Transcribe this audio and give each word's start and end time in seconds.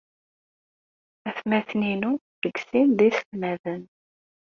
Aytmaten-inu 1.29 2.11
deg 2.41 2.55
sin 2.69 2.89
d 2.97 2.99
iselmaden. 3.07 3.81